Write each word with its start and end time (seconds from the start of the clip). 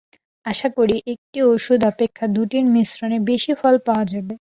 আশা 0.45 0.69
করি, 0.77 0.95
একটি 1.13 1.39
ঔষধ 1.47 1.81
অপেক্ষা 1.91 2.25
দুটির 2.35 2.65
মিশ্রণে 2.73 3.17
বেশী 3.29 3.53
ফল 3.59 3.75
পাওয়া 3.87 4.05
যাবে। 4.11 4.33